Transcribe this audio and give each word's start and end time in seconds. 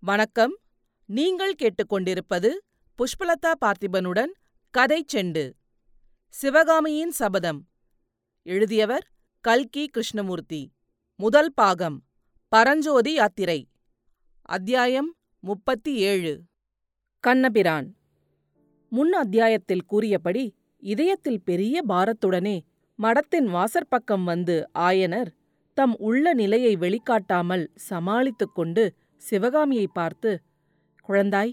வணக்கம். 0.00 0.58
நீங்கள் 1.06 1.54
கேட்டுக்கொண்டிருப்பது 1.54 2.50
புஷ்பலதா 2.98 3.52
பார்த்திபனுடன் 3.64 4.32
கதை 4.70 5.04
செண்டு. 5.12 5.52
சிவகாமியின் 6.28 7.10
சபதம். 7.10 7.68
எழுதியவர் 8.42 9.10
கல்கி 9.40 9.86
கிருஷ்ணமூர்த்தி. 9.86 10.72
முதல் 11.16 11.52
பாகம். 11.52 12.04
பரஞ்சோதி 12.48 13.12
யாத்திரை. 13.12 13.68
அத்தியாயம் 14.42 15.14
முப்பத்தி 15.40 15.94
ஏழு 15.94 16.42
கண்ணபிரான். 17.20 17.96
முன் 18.88 19.12
அத்தியாயத்தில் 19.12 19.84
கூறியபடி 19.84 20.54
இதயத்தில் 20.76 21.42
பெரிய 21.42 21.82
பாரத்துடனே 21.88 22.60
மடத்தின் 22.98 23.48
வாசற்பக்கம் 23.48 24.24
வந்து 24.24 24.70
ஆயனர் 24.78 25.32
தம் 25.74 25.98
உள்ள 25.98 26.34
நிலையை 26.34 26.76
வெளிக்காட்டாமல் 26.76 27.70
சமாளித்துக் 27.74 28.54
கொண்டு 28.54 28.94
சிவகாமியை 29.22 29.86
பார்த்து 29.92 30.30
குழந்தாய் 31.08 31.52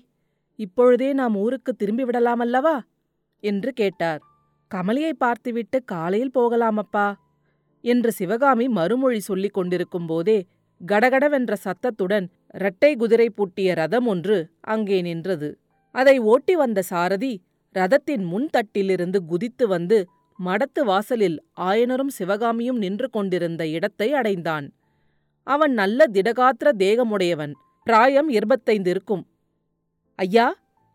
இப்பொழுதே 0.60 1.14
நாம் 1.14 1.36
ஊருக்கு 1.36 1.76
திரும்பி 1.76 2.04
விடலாமல்லவா? 2.04 2.76
என்று 3.44 3.74
கேட்டார். 3.74 4.22
கமலியை 4.72 5.14
பார்த்துவிட்டு 5.18 5.84
காலையில் 5.84 6.36
போகலாமப்பா 6.36 7.08
என்று 7.84 8.12
சிவகாமி 8.12 8.68
மறுமொழி 8.68 9.20
சொல்லிக் 9.20 9.54
கொண்டிருக்கும் 9.54 10.06
போதே 10.06 10.38
கடகடவென்ற 10.82 11.54
சத்தத்துடன் 11.54 12.26
இரட்டை 12.54 12.96
குதிரை 12.96 13.30
பூட்டிய 13.30 13.74
ரதம் 13.74 14.06
ஒன்று 14.06 14.38
அங்கே 14.62 15.02
நின்றது. 15.02 15.50
அதை 15.92 16.16
ஓட்டி 16.20 16.56
வந்த 16.56 16.82
சாரதி 16.82 17.34
ரதத்தின் 17.76 18.24
முன்தட்டிலிருந்து 18.24 19.20
குதித்து 19.26 19.68
வந்து 19.68 19.98
மடத்து 20.40 20.82
வாசலில் 20.84 21.38
ஆயனரும் 21.60 22.14
சிவகாமியும் 22.18 22.78
நின்று 22.78 23.10
கொண்டிருந்த 23.10 23.68
இடத்தை 23.68 24.14
அடைந்தான். 24.14 24.66
அவன் 25.48 25.74
நல்ல 25.74 26.06
திடகாத்திர 26.14 26.70
தேகமுடையவன். 26.78 27.54
பிராயம் 27.88 28.30
இருபத்தைந்து 28.30 28.90
இருக்கும். 28.90 29.24
ஐயா 30.20 30.48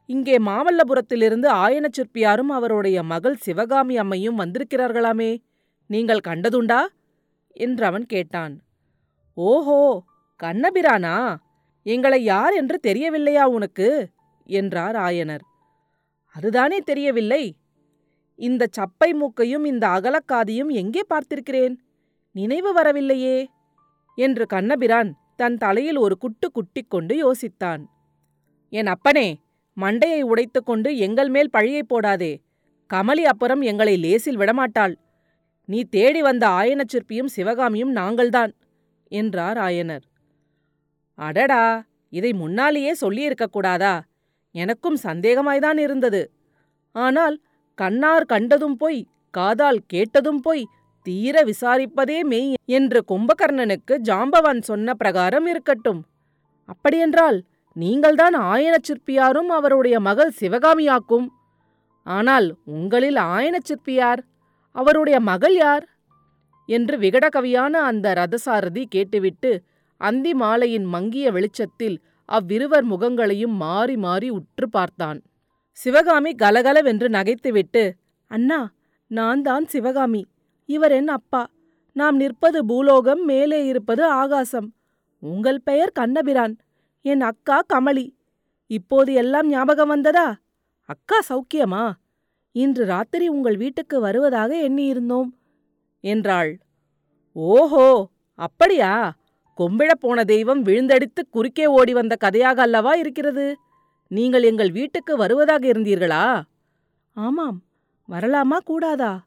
இங்கே 0.06 0.36
மாமல்லபுரத்திலிருந்து 0.38 1.48
ஆயன 1.64 1.86
சிற்பியாரும் 1.96 2.48
அவருடைய 2.48 2.98
மகள் 3.02 3.36
சிவகாமி 3.36 3.98
அம்மையும் 3.98 4.40
வந்திருக்கிறார்களாமே 4.40 5.30
நீங்கள் 5.86 6.26
கண்டதுண்டா? 6.28 6.80
என்றவன் 7.56 8.06
கேட்டான். 8.06 8.54
ஓஹோ 9.36 9.80
கண்ணபிரானா? 10.42 11.36
எங்களை 11.86 12.20
யார் 12.24 12.54
என்று 12.54 12.76
தெரியவில்லையா 12.78 13.44
உனக்கு? 13.44 13.88
என்றார் 14.48 14.96
ஆயனர். 14.96 15.44
அதுதானே 16.36 16.78
தெரியவில்லை. 16.80 17.42
இந்த 18.38 18.64
சப்பை 18.78 19.10
மூக்கையும் 19.14 19.64
இந்த 19.64 19.84
அகலக்காதியும் 19.88 20.70
எங்கே 20.72 21.02
பார்த்திருக்கிறேன்? 21.12 21.74
நினைவு 22.34 22.72
வரவில்லையே 22.72 23.38
என்று 24.18 24.44
கண்ணபிரான் 24.46 25.10
தன் 25.38 25.56
தலையில் 25.56 25.96
ஒரு 25.96 26.18
குட்டு 26.18 26.50
குட்டிக் 26.50 26.90
கொண்டு 26.90 27.14
யோசித்தான். 27.14 27.84
என் 28.68 28.86
அப்பனே 28.86 29.40
மண்டையை 29.80 30.22
உடைத்துக்கொண்டு 30.22 30.96
எங்கள் 30.96 31.28
மேல் 31.28 31.50
பழியைப் 31.52 31.94
போடாதே. 31.94 32.42
கமலி 32.94 33.22
அப்புறம் 33.22 33.60
எங்களை 33.60 33.96
லேசில் 33.96 34.38
விடமாட்டாள். 34.38 34.94
நீ 35.64 35.84
தேடி 35.84 36.22
வந்த 36.22 36.48
ஆயனச் 36.48 36.92
சிற்பியும் 36.92 37.26
சிவகாமியும் 37.26 37.96
நாங்கள்தான் 37.96 38.52
என்றார் 39.08 39.56
ஆயனர். 39.56 40.00
அடடா! 41.14 41.84
இதை 42.10 42.32
முன்னாலேயே 42.32 42.94
சொல்லியிருக்கக் 43.00 43.52
கூடாதா? 43.52 44.04
எனக்கும் 44.50 44.98
சந்தேகமாய்தான் 45.02 45.78
இருந்தது. 45.78 46.32
ஆனால் 46.92 47.42
கண்ணார் 47.74 48.24
கண்டதும் 48.24 48.76
போய் 48.76 49.06
காதால் 49.30 49.80
கேட்டதும் 49.86 50.40
போய் 50.40 50.66
தீர 51.02 51.44
விசாரிப்பதே 51.44 52.22
மெய் 52.22 52.54
என்று 52.64 53.04
கும்பகர்ணனுக்கு 53.08 53.94
ஜாம்பவான் 54.02 54.60
சொன்ன 54.60 54.94
பிரகாரம் 54.94 55.46
இருக்கட்டும். 55.46 56.06
அப்படியென்றால் 56.64 57.44
நீங்கள்தான் 57.72 58.36
ஆயன 58.36 58.74
சிற்பியாரும் 58.88 59.50
அவருடைய 59.58 60.00
மகள் 60.00 60.32
சிவகாமியாக்கும். 60.40 61.26
ஆனால் 62.02 62.56
உங்களில் 62.64 63.16
ஆயனச் 63.16 63.68
சிற்பியார் 63.68 64.20
அவருடைய 64.72 65.20
மகள் 65.20 65.54
யார்? 65.54 65.84
என்று 66.68 66.98
விகடகவியான 66.98 67.70
அந்த 67.70 68.12
ரதசாரதி 68.14 68.84
கேட்டுவிட்டு 68.88 69.64
அந்தி 70.00 70.32
மாலையின் 70.34 70.84
மங்கிய 70.84 71.30
வெளிச்சத்தில் 71.32 71.96
அவ்விருவர் 72.28 72.84
முகங்களையும் 72.84 73.54
மாறி 73.56 73.96
மாறி 73.96 74.28
உற்று 74.30 74.66
பார்த்தான். 74.68 75.22
சிவகாமி 75.72 76.34
கலகலவென்று 76.34 77.08
நகைத்துவிட்டு 77.08 77.92
அண்ணா 78.30 78.60
நான் 79.10 79.42
தான் 79.42 79.66
சிவகாமி. 79.66 80.22
இவர் 80.68 80.92
என் 80.92 81.08
அப்பா. 81.08 81.50
நாம் 81.92 82.16
நிற்பது 82.16 82.66
பூலோகம் 82.66 83.24
மேலே 83.24 83.66
இருப்பது 83.66 84.04
ஆகாசம். 84.04 84.74
உங்கள் 85.18 85.60
பெயர் 85.60 85.92
கண்ணபிரான் 85.92 86.58
என் 87.02 87.20
அக்கா 87.20 87.62
கமலி. 87.74 88.14
இப்போது 88.66 89.12
எல்லாம் 89.12 89.48
ஞாபகம் 89.48 89.88
வந்ததா? 89.88 90.34
அக்கா 90.84 91.18
சௌக்கியமா? 91.28 91.92
இன்று 92.52 92.84
ராத்திரி 92.84 93.28
உங்கள் 93.28 93.56
வீட்டுக்கு 93.56 94.00
வருவதாக 94.00 94.56
எண்ணியிருந்தோம் 94.68 95.30
என்றாள். 96.00 96.58
ஓஹோ 97.32 98.08
அப்படியா? 98.34 99.16
கொம்பிழப் 99.58 100.00
போன 100.00 100.24
தெய்வம் 100.24 100.64
விழுந்தடித்து 100.64 101.22
குறுக்கே 101.30 101.66
ஓடி 101.66 101.92
வந்த 101.92 102.16
கதையாக 102.16 102.62
அல்லவா 102.62 102.92
இருக்கிறது? 102.94 103.56
நீங்கள் 104.06 104.42
எங்கள் 104.42 104.70
வீட்டுக்கு 104.70 105.16
வருவதாக 105.16 105.66
இருந்தீர்களா? 105.66 106.42
ஆமாம் 107.12 107.58
வரலாமா 108.08 108.58
கூடாதா? 108.64 109.26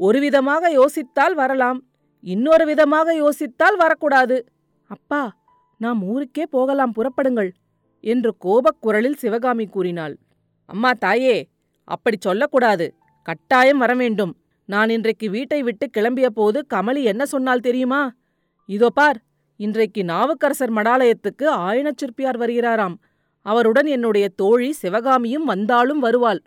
ஒரு 0.00 0.18
விதமாக 0.20 0.64
யோசித்தால் 0.70 1.34
வரலாம் 1.34 1.78
இன்னொரு 2.24 2.64
விதமாக 2.64 3.14
யோசித்தால் 3.14 3.76
வரக்கூடாது. 3.76 4.36
அப்பா 4.90 5.22
நாம் 5.80 6.00
ஊருக்கே 6.02 6.44
போகலாம் 6.46 6.94
புறப்படுங்கள் 6.96 7.50
என்று 8.04 8.30
கோபக் 8.38 8.80
குரலில் 8.80 9.20
சிவகாமி 9.22 9.66
கூறினாள். 9.66 10.14
அம்மா 10.68 10.90
தாயே 10.92 11.36
அப்படி 11.88 12.16
சொல்லக்கூடாது. 12.20 12.86
கட்டாயம் 13.28 13.78
வரவேண்டும். 13.78 14.32
நான் 14.68 14.88
இன்றைக்கு 14.88 15.26
வீட்டை 15.30 15.60
விட்டு 15.62 15.86
கிளம்பிய 15.96 16.26
போது 16.26 16.58
கமலி 16.74 17.02
என்ன 17.02 17.22
சொன்னால் 17.26 17.60
தெரியுமா? 17.60 18.02
இதோ 18.68 18.88
பார் 18.88 19.18
இன்றைக்கு 19.60 20.02
நாவுக்கரசர் 20.04 20.76
மடாலயத்துக்கு 20.76 21.46
ஆயனச் 21.68 22.00
சிற்பியார் 22.00 22.38
வருகிறாராம். 22.42 22.96
அவருடன் 23.46 23.86
என்னுடைய 23.86 24.26
தோழி 24.36 24.72
சிவகாமியும் 24.72 25.44
வந்தாலும் 25.44 25.98
வருவாள். 25.98 26.40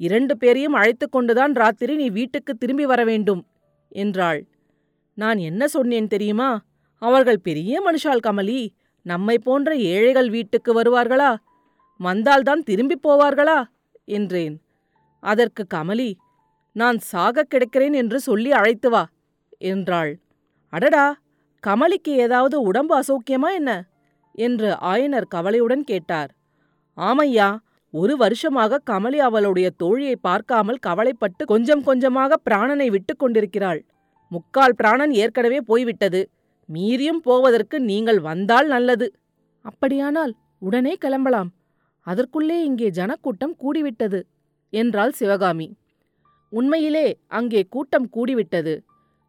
இரண்டு 0.00 0.36
பேரையும் 0.36 0.72
அழைத்து 0.72 1.08
கொண்டுதான் 1.08 1.52
ராத்திரி 1.52 1.96
நீ 1.96 2.08
வீட்டுக்கு 2.08 2.54
திரும்பி 2.54 2.86
வர 2.86 3.04
வேண்டும் 3.04 3.46
என்றாள். 3.88 4.46
நான் 5.14 5.38
என்ன 5.38 5.68
சொன்னேன் 5.68 6.06
தெரியுமா? 6.06 6.62
அவர்கள் 7.02 7.40
பெரிய 7.40 7.82
மனுஷால் 7.82 8.24
கமலி 8.26 8.70
நம்மை 9.02 9.38
போன்ற 9.38 9.76
ஏழைகள் 9.76 10.30
வீட்டுக்கு 10.30 10.82
வருவார்களா? 10.82 11.36
வந்தால்தான் 12.00 12.62
திரும்பி 12.62 12.98
போவார்களா? 13.02 13.64
என்றேன். 14.04 14.56
அதற்கு 15.22 15.66
கமலி 15.74 16.14
நான் 16.72 16.98
சாகக் 17.12 17.50
கிடக்கிறேன் 17.50 17.94
என்று 17.94 18.20
சொல்லி 18.20 18.52
அழைத்து 18.52 18.90
வா 18.90 19.04
என்றாள். 19.58 20.20
அடடா! 20.72 21.06
கமலிக்கு 21.66 22.08
ஏதாவது 22.08 22.62
உடம்பு 22.62 23.00
அசௌக்கியமா 23.00 23.50
என்ன? 23.54 23.70
என்று 24.34 24.68
ஆயனர் 24.82 25.26
கவலையுடன் 25.28 25.84
கேட்டார். 25.84 26.30
ஆமையா 26.96 27.48
ஒரு 27.94 28.16
வருஷமாக 28.16 28.80
கமலி 28.90 29.16
அவளுடைய 29.16 29.70
தோழியை 29.82 30.14
பார்க்காமல் 30.20 30.78
கவலைப்பட்டு 30.78 31.44
கொஞ்சம் 31.44 31.82
கொஞ்சமாக 31.82 32.36
பிராணனை 32.50 32.88
விட்டுக் 32.90 33.18
கொண்டிருக்கிறாள். 33.18 33.84
முக்கால் 34.28 34.74
பிராணன் 34.74 35.10
ஏற்கனவே 35.10 35.60
போய்விட்டது. 35.60 36.20
மீறியும் 36.68 37.20
போவதற்கு 37.20 37.80
நீங்கள் 37.80 38.20
வந்தால் 38.20 38.66
நல்லது. 38.66 39.06
அப்படியானால் 39.60 40.34
உடனே 40.58 40.94
கிளம்பலாம். 40.94 41.50
அதற்குள்ளே 42.06 42.64
இங்கே 42.64 42.90
ஜனக்கூட்டம் 42.90 43.56
கூடிவிட்டது 43.62 44.20
என்றாள் 44.70 45.10
சிவகாமி. 45.10 45.68
உண்மையிலே 46.48 47.06
அங்கே 47.28 47.62
கூட்டம் 47.68 48.08
கூடிவிட்டது. 48.16 48.74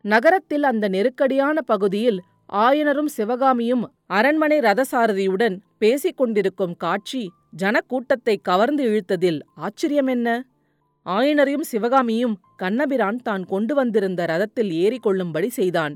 நகரத்தில் 0.02 0.64
அந்த 0.64 0.86
நெருக்கடியான 0.88 1.62
பகுதியில் 1.62 2.20
ஆயனரும் 2.54 3.10
சிவகாமியும் 3.16 3.84
அரண்மனை 4.08 4.60
ரதசாரதியுடன் 4.60 5.56
பேசிக் 5.78 6.18
கொண்டிருக்கும் 6.18 6.78
காட்சி 6.78 7.24
ஜனக்கூட்டத்தை 7.54 8.36
கவர்ந்து 8.42 8.84
இழுத்ததில் 8.84 9.40
ஆச்சரியம் 9.58 10.08
என்ன 10.08 10.28
ஆயனரையும் 11.06 11.70
சிவகாமியும் 11.72 12.36
கண்ணபிரான் 12.56 13.20
தான் 13.24 13.44
கொண்டு 13.46 13.74
வந்திருந்த 13.76 14.22
ரதத்தில் 14.26 14.72
ஏறிக்கொள்ளும்படி 14.84 15.50
செய்தான். 15.50 15.94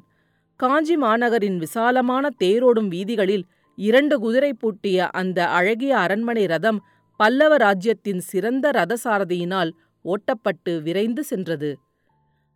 காஞ்சி 0.60 0.96
மாநகரின் 0.98 1.58
விசாலமான 1.58 2.30
தேரோடும் 2.44 2.90
வீதிகளில் 2.90 3.46
இரண்டு 3.78 4.16
குதிரை 4.18 4.52
பூட்டிய 4.54 5.08
அந்த 5.12 5.40
அழகிய 5.50 5.94
அரண்மனை 5.98 6.46
ரதம் 6.46 6.80
பல்லவ 7.20 7.54
ராஜ்யத்தின் 7.58 8.22
சிறந்த 8.22 8.66
ரதசாரதியினால் 8.72 9.72
ஓட்டப்பட்டு 10.06 10.72
விரைந்து 10.82 11.24
சென்றது. 11.24 11.72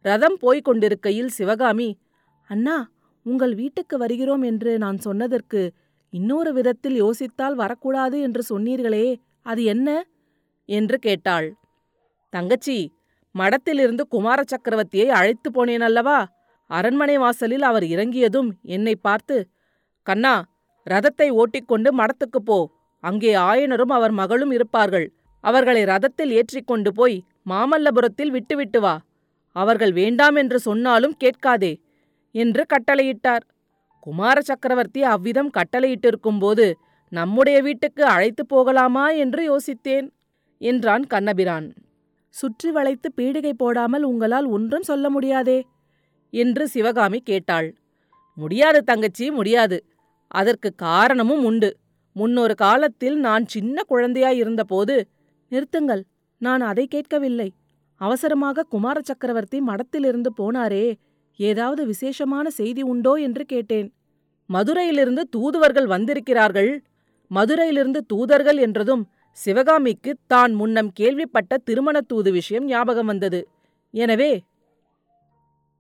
ரதம் 0.06 0.38
போய்க் 0.38 0.68
கொண்டிருக்கையில் 0.68 1.30
சிவகாமி 1.30 1.90
அண்ணா 2.50 2.78
உங்கள் 3.26 3.54
வீட்டுக்கு 3.56 3.96
வருகிறோம் 3.98 4.44
என்று 4.44 4.72
நான் 4.78 4.98
சொன்னதற்கு 4.98 5.62
இன்னொரு 6.14 6.54
விதத்தில் 6.54 7.04
யோசித்தால் 7.04 7.56
வரக்கூடாது 7.56 8.22
என்று 8.22 8.42
சொன்னீர்களே 8.50 9.08
அது 9.42 9.64
என்ன? 9.64 9.90
என்று 10.66 10.98
கேட்டாள். 11.00 11.48
தங்கச்சி 12.34 12.78
மடத்திலிருந்து 13.36 14.04
குமார 14.10 14.44
சக்கரவர்த்தியை 14.44 15.08
அழைத்து 15.10 15.50
போனேன் 15.52 15.80
அல்லவா? 15.80 16.28
அரண்மனை 16.70 17.18
வாசலில் 17.18 17.62
அவர் 17.62 17.84
இறங்கியதும் 17.84 18.50
என்னை 18.62 18.96
பார்த்து 18.96 19.36
கண்ணா 20.08 20.46
ரதத்தை 20.88 21.30
ஓட்டிக்கொண்டு 21.30 21.90
மடத்துக்குப் 21.98 22.46
போ. 22.46 22.58
அங்கே 23.04 23.36
ஆயனரும் 23.36 23.94
அவர் 23.94 24.12
மகளும் 24.12 24.52
இருப்பார்கள். 24.52 25.08
அவர்களை 25.44 25.84
ரதத்தில் 25.84 26.30
ஏற்றிக்கொண்டு 26.30 26.92
போய் 26.94 27.18
மாமல்லபுரத்தில் 27.50 28.28
விட்டுவிட்டு 28.28 28.82
வா. 28.82 28.96
அவர்கள் 29.56 29.92
வேண்டாம் 29.92 30.36
என்று 30.36 30.60
சொன்னாலும் 30.60 31.16
கேட்காதே 31.18 31.74
என்று 32.36 32.66
கட்டளையிட்டார். 32.74 33.46
குமார 34.08 34.40
சக்கரவர்த்தி 34.40 35.02
அவ்விதம் 35.04 35.50
கட்டளையிட்டிருக்கும்போது 35.50 36.66
நம்முடைய 37.12 37.62
வீட்டுக்கு 37.62 38.04
அழைத்துப் 38.06 38.48
போகலாமா 38.48 39.10
என்று 39.10 39.42
யோசித்தேன் 39.52 40.08
என்றான் 40.62 41.04
கண்ணபிரான். 41.04 41.68
சுற்றி 42.36 42.72
வளைத்து 42.72 43.10
பீடிகை 43.18 43.54
போடாமல் 43.58 44.04
உங்களால் 44.04 44.46
ஒன்றும் 44.46 44.82
சொல்ல 44.82 45.10
முடியாதே 45.10 45.60
என்று 46.34 46.68
சிவகாமி 46.68 47.20
கேட்டாள். 47.20 47.70
முடியாது 48.38 48.84
தங்கச்சி 48.84 49.32
முடியாது. 49.32 49.78
அதற்கு 50.32 50.70
காரணமும் 50.76 51.44
உண்டு. 51.44 51.70
முன்னொரு 52.16 52.56
காலத்தில் 52.56 53.18
நான் 53.20 53.46
சின்ன 53.46 53.84
குழந்தையாயிருந்தபோது 53.90 54.96
நிறுத்துங்கள் 55.52 56.04
நான் 56.42 56.62
அதை 56.62 56.88
கேட்கவில்லை. 56.88 57.50
அவசரமாக 58.02 58.64
குமார 58.64 58.98
சக்கரவர்த்தி 59.02 59.60
மடத்திலிருந்து 59.62 60.32
போனாரே 60.40 60.86
ஏதாவது 61.40 61.86
விசேஷமான 61.86 62.50
செய்தி 62.50 62.82
உண்டோ? 62.82 63.14
என்று 63.18 63.44
கேட்டேன். 63.46 63.88
மதுரையிலிருந்து 64.50 65.24
தூதுவர்கள் 65.30 65.86
வந்திருக்கிறார்கள். 65.86 66.72
மதுரையிலிருந்து 67.32 68.06
தூதர்கள் 68.06 68.58
என்றதும் 68.58 69.04
சிவகாமிக்கு 69.38 70.18
தான் 70.28 70.54
முன்னம் 70.54 70.92
கேள்விப்பட்ட 70.92 71.58
திருமணத் 71.58 72.08
தூது 72.08 72.32
விஷயம் 72.32 72.66
ஞாபகம் 72.66 73.06
வந்தது. 73.06 73.48
எனவே 73.94 74.32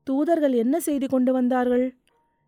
தூதர்கள் 0.04 0.54
என்ன 0.54 0.80
செய்தி 0.80 1.08
கொண்டு 1.08 1.34
வந்தார்கள்? 1.34 1.86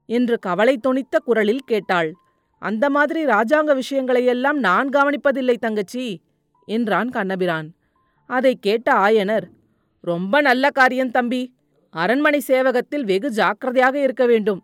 என்று 0.10 0.40
கவலை 0.40 0.80
தொனித்த 0.88 1.16
குரலில் 1.20 1.66
கேட்டாள். 1.66 2.14
அந்த 2.62 2.90
மாதிரி 2.90 3.26
ராஜாங்க 3.26 3.74
விஷயங்களையெல்லாம் 3.74 4.60
நான் 4.60 4.90
கவனிப்பதில்லை 4.90 5.56
தங்கச்சி 5.58 6.22
என்றான் 6.68 7.10
கண்ணபிரான். 7.10 7.68
அதை 8.30 8.56
கேட்ட 8.56 8.94
ஆயனர் 8.94 9.46
ரொம்ப 10.04 10.42
நல்ல 10.42 10.70
காரியம் 10.70 11.12
தம்பி. 11.12 11.54
அரண்மனை 11.94 12.40
சேவகத்தில் 12.40 13.06
வெகு 13.06 13.30
ஜாக்கிரதையாக 13.30 13.96
இருக்க 14.00 14.26
வேண்டும். 14.26 14.62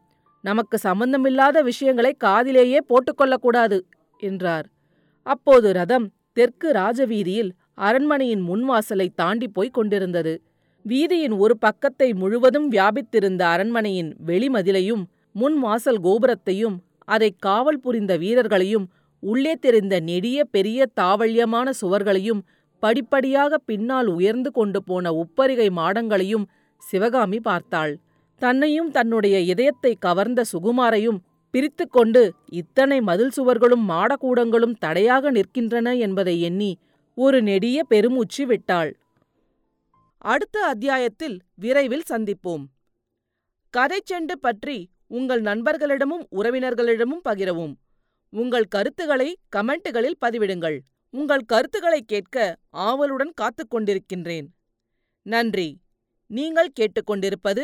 நமக்கு 0.48 0.78
சம்பந்தமில்லாத 0.78 1.58
விஷயங்களை 1.62 2.12
காதிலேயே 2.26 2.80
போட்டுக்கொள்ளக்கூடாது 2.90 3.78
என்றார். 4.20 4.66
அப்போது 5.26 5.68
ரதம் 5.74 6.08
தெற்கு 6.34 6.70
ராஜவீதியில் 6.72 7.52
அரண்மனையின் 7.88 8.44
முன்வாசலை 8.50 9.08
தாண்டி 9.22 9.48
போய்க் 9.48 9.74
கொண்டிருந்தது. 9.74 10.34
வீதியின் 10.86 11.36
ஒரு 11.38 11.56
பக்கத்தை 11.58 12.10
முழுவதும் 12.14 12.68
வியாபித்திருந்த 12.72 13.42
அரண்மனையின் 13.54 14.12
வெளிமதிலையும் 14.26 15.04
முன் 15.32 15.58
வாசல் 15.60 16.02
கோபுரத்தையும் 16.02 16.76
அதை 17.06 17.30
காவல் 17.40 17.80
புரிந்த 17.80 18.14
வீரர்களையும் 18.18 18.86
உள்ளே 19.24 19.54
தெரிந்த 19.56 19.96
நெடிய 20.10 20.40
பெரிய 20.56 20.86
தாவள்யமான 21.02 21.68
சுவர்களையும் 21.82 22.44
படிப்படியாக 22.84 23.58
பின்னால் 23.70 24.08
உயர்ந்து 24.08 24.50
கொண்டு 24.52 24.80
போன 24.84 25.12
உப்பரிகை 25.22 25.68
மாடங்களையும் 25.80 26.46
சிவகாமி 26.82 27.40
பார்த்தாள். 27.40 27.94
தன்னையும் 28.38 28.92
தன்னுடைய 28.92 29.40
இதயத்தை 29.40 29.96
கவர்ந்த 30.00 30.44
சுகுமாரையும் 30.54 31.18
பிரித்து 31.52 31.88
கொண்டு 31.88 32.34
இத்தனை 32.52 33.02
மதில் 33.02 33.32
சுவர்களும் 33.38 33.86
மாடக்கூடங்களும் 33.90 34.76
தடையாக 34.80 35.32
நிற்கின்றன 35.32 35.98
என்பதை 35.98 36.42
எண்ணி 36.42 36.78
ஒரு 37.16 37.42
நெடிய 37.42 37.84
பெருமூச்சு 37.84 38.46
விட்டாள். 38.46 38.98
அடுத்த 40.18 40.66
அத்தியாயத்தில் 40.66 41.40
விரைவில் 41.56 42.04
சந்திப்போம். 42.10 42.66
கதைச்செண்டு 43.78 44.36
பற்றி 44.42 44.90
உங்கள் 45.08 45.42
நண்பர்களிடமும் 45.42 46.26
உறவினர்களிடமும் 46.32 47.24
பகிரவும். 47.30 47.74
உங்கள் 48.30 48.64
கருத்துக்களை 48.64 49.38
கமெண்ட்டுகளில் 49.56 50.20
பதிவிடுங்கள். 50.26 50.80
உங்கள் 51.10 51.40
கருத்துக்களை 51.40 52.02
கேட்க 52.02 52.58
ஆவலுடன் 52.70 53.32
காத்துக் 53.34 53.74
கொண்டிருக்கின்றேன். 53.76 54.48
நன்றி. 55.22 55.80
நீங்கள் 56.28 56.72
கேட்டுக்கொண்டிருப்பது 56.80 57.64